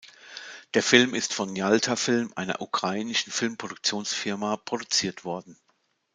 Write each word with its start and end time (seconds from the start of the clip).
Der 0.73 0.81
Film 0.81 1.13
ist 1.13 1.31
von 1.31 1.55
Yalta-Film, 1.55 2.33
einer 2.35 2.59
ukrainischen 2.59 3.31
Filmproduktionsfirma, 3.31 4.57
produziert 4.57 5.25
worden. 5.25 5.55